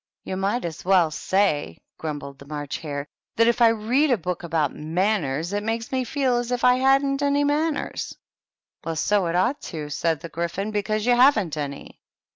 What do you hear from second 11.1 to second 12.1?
haven't any!"